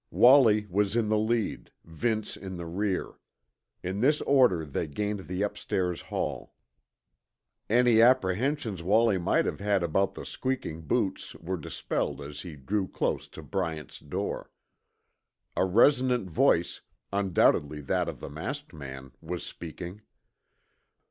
[0.09, 3.19] Wallie was in the lead, Vince in the rear.
[3.83, 6.55] In this order they gained the upstairs hall.
[7.69, 12.87] Any apprehensions Wallie might have had about the squeaking boots were dispelled as he drew
[12.87, 14.49] close to Bryant's door.
[15.55, 16.81] A resonant voice,
[17.13, 20.01] undoubtedly that of the masked man, was speaking.